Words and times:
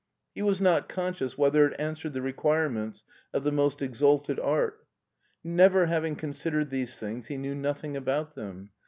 He 0.33 0.41
was 0.41 0.59
not 0.59 0.89
conscious 0.89 1.37
whether 1.37 1.63
it 1.69 1.79
answered 1.79 2.13
the 2.13 2.23
requirements 2.23 3.03
of 3.33 3.43
the 3.43 3.51
most 3.51 3.83
exalted 3.83 4.39
art. 4.39 4.83
Never 5.43 5.85
having 5.85 6.15
considered 6.15 6.71
these 6.71 6.97
things 6.97 7.27
he 7.27 7.37
knew 7.37 7.53
nothing 7.53 7.95
about 7.95 8.33
them. 8.33 8.71